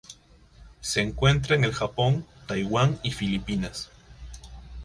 Se 0.79 0.99
encuentra 0.99 1.55
en 1.55 1.63
el 1.63 1.75
Japón, 1.75 2.25
Taiwán 2.47 2.97
y 3.03 3.11
Filipinas. 3.11 3.91